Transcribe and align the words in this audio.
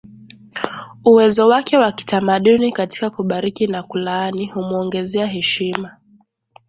uwezo 1.05 1.47
wake 1.47 1.77
wa 1.77 1.91
kitamaduni 1.91 2.71
katika 2.71 3.09
kubariki 3.09 3.67
na 3.67 3.83
kulaani 3.83 4.47
humuongezea 4.47 5.25
heshima 5.27 5.97